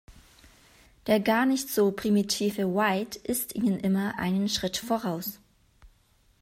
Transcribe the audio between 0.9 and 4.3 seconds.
Der gar nicht so primitive White ist ihnen immer